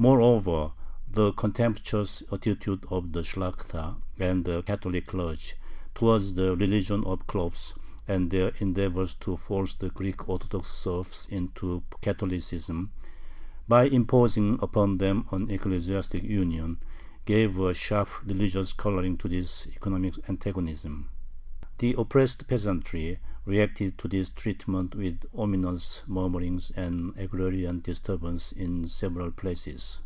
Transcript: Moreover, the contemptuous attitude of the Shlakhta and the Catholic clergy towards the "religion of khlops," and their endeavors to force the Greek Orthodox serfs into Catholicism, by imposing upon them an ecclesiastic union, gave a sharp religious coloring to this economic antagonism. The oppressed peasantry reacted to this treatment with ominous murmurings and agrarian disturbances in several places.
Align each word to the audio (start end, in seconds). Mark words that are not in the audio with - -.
Moreover, 0.00 0.70
the 1.10 1.32
contemptuous 1.32 2.22
attitude 2.30 2.86
of 2.88 3.10
the 3.10 3.22
Shlakhta 3.22 3.96
and 4.20 4.44
the 4.44 4.62
Catholic 4.62 5.08
clergy 5.08 5.54
towards 5.92 6.34
the 6.34 6.54
"religion 6.54 7.02
of 7.04 7.26
khlops," 7.26 7.74
and 8.06 8.30
their 8.30 8.52
endeavors 8.60 9.16
to 9.16 9.36
force 9.36 9.74
the 9.74 9.88
Greek 9.90 10.28
Orthodox 10.28 10.68
serfs 10.68 11.26
into 11.26 11.82
Catholicism, 12.00 12.92
by 13.66 13.86
imposing 13.88 14.60
upon 14.62 14.98
them 14.98 15.26
an 15.32 15.50
ecclesiastic 15.50 16.22
union, 16.22 16.78
gave 17.24 17.58
a 17.58 17.74
sharp 17.74 18.08
religious 18.24 18.72
coloring 18.72 19.16
to 19.16 19.26
this 19.28 19.66
economic 19.66 20.14
antagonism. 20.28 21.08
The 21.78 21.94
oppressed 21.94 22.48
peasantry 22.48 23.20
reacted 23.46 23.96
to 23.98 24.08
this 24.08 24.30
treatment 24.30 24.96
with 24.96 25.24
ominous 25.32 26.02
murmurings 26.08 26.72
and 26.72 27.16
agrarian 27.16 27.78
disturbances 27.80 28.50
in 28.52 28.84
several 28.86 29.30
places. 29.30 30.00